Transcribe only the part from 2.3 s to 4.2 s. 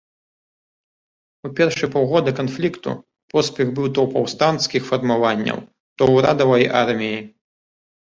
канфлікту поспех быў то ў